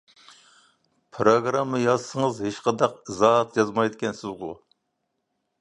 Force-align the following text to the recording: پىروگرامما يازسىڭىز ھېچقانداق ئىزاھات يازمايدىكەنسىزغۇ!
پىروگرامما 1.17 1.81
يازسىڭىز 1.83 2.41
ھېچقانداق 2.47 2.97
ئىزاھات 3.03 3.63
يازمايدىكەنسىزغۇ! 3.63 4.53